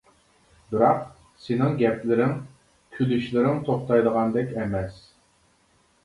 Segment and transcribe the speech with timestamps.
[0.69, 1.01] بىراق،
[1.41, 2.31] سېنىڭ گەپلىرىڭ،
[2.95, 4.97] كۈلۈشلىرىڭ توختايدىغاندەك ئەمەس.